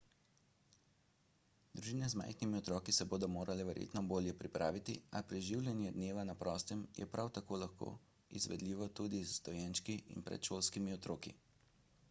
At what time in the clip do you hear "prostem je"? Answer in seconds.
6.45-7.07